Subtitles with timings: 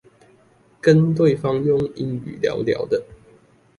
[0.81, 3.03] 跟對方用英語聊聊的